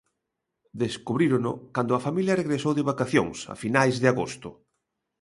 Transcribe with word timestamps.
Descubrírono 0.83 1.51
cando 1.75 1.93
a 1.95 2.03
familia 2.07 2.39
regresou 2.41 2.73
de 2.75 2.87
vacacións, 2.91 3.37
a 3.53 3.55
finais 3.63 3.95
de 4.01 4.07
agosto. 4.13 4.49